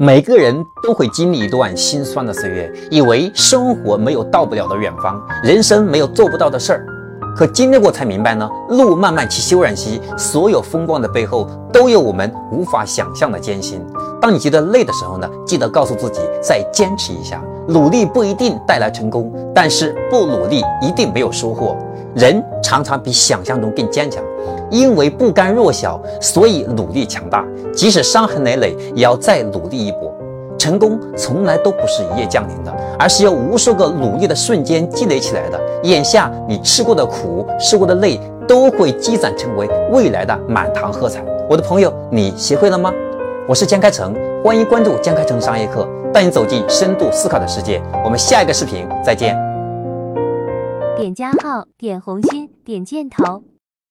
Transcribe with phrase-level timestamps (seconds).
[0.00, 6.86] 每个人都会经历一段心酸的岁月，以为生活没有到不了的远方，人生没有做不到的事儿。
[7.36, 13.84] 可经历过才明白呢，路漫漫其修远兮，所有风光的背后都有我们无法想象的艰辛。
[14.20, 17.42] 当你觉得累的时候呢，记得告诉自己再坚持一下。
[17.66, 21.76] 努力不一定带来成功，但是不努力一定没有收获。
[22.14, 24.22] 人常常比想象中更坚强。
[24.70, 27.44] 因为不甘弱小，所以努力强大。
[27.72, 30.14] 即使伤痕累累，也要再努力一搏。
[30.58, 35.60] 成功从来都不是一夜降临的，而是由无数个努力的瞬间积累起来的。
[35.84, 41.24] 眼下你吃过的苦、受过的累，都会积攒成为未来的满堂喝彩。
[41.48, 42.92] 我的朋友，你学会了吗？
[43.48, 44.14] 我是江开成，
[44.44, 47.80] 欢迎关注江开成商业课，带你走进深度思考的世界。
[48.04, 49.36] 我们下一个视频再见。
[50.96, 53.42] 点加号，点红心，点箭头。